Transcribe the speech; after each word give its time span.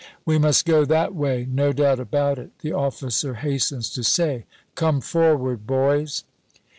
"We 0.25 0.39
must 0.39 0.65
go 0.65 0.83
that 0.83 1.13
way, 1.13 1.47
no 1.47 1.71
doubt 1.73 1.99
about 1.99 2.39
it," 2.39 2.57
the 2.61 2.73
officer 2.73 3.35
hastens 3.35 3.87
to 3.91 4.03
say. 4.03 4.45
"Come, 4.73 4.99
forward, 4.99 5.67
boys." 5.67 6.23